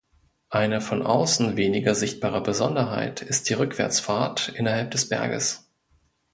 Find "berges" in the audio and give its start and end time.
5.07-5.71